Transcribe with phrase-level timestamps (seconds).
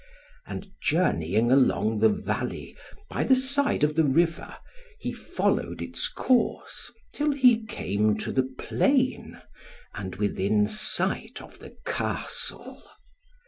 [0.47, 2.75] And journeying along the valley,
[3.07, 4.55] by the side of the river,
[4.97, 9.39] he followed its course till he came to the plain,
[9.93, 12.81] and within sight of the Castle.